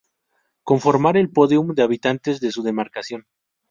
Conformar 0.71 1.13
el 1.23 1.31
podium 1.37 1.71
de 1.75 1.83
habitantes 1.83 2.41
de 2.41 2.51
su 2.51 2.63
demarcación. 2.63 3.27